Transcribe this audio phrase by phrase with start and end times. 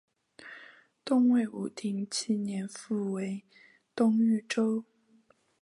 [1.05, 3.45] 东魏武定七年复为
[3.95, 4.83] 东豫州。